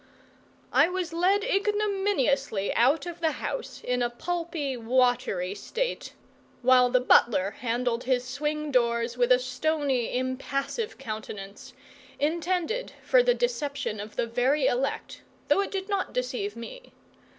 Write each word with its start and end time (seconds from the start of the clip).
I 0.73 0.89
was 0.89 1.13
led 1.13 1.43
ignominiously 1.43 2.73
out 2.73 3.05
of 3.05 3.19
the 3.19 3.33
house, 3.33 3.81
in 3.83 4.01
a 4.01 4.09
pulpy, 4.09 4.75
watery 4.75 5.53
state, 5.53 6.13
while 6.63 6.89
the 6.89 6.99
butler 6.99 7.51
handled 7.51 8.05
his 8.05 8.25
swing 8.27 8.71
doors 8.71 9.15
with 9.15 9.31
a 9.31 9.37
stony, 9.37 10.17
impassive 10.17 10.97
countenance, 10.97 11.73
intended 12.17 12.93
for 13.03 13.21
the 13.21 13.35
deception 13.35 13.99
of 13.99 14.15
the 14.15 14.25
very 14.25 14.65
elect, 14.65 15.21
though 15.49 15.61
it 15.61 15.69
did 15.69 15.87
not 15.87 16.13
deceive 16.13 16.55
me. 16.55 16.93